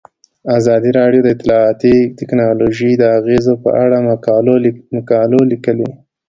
[0.57, 3.97] ازادي راډیو د اطلاعاتی تکنالوژي د اغیزو په اړه
[5.29, 5.89] مقالو لیکلي.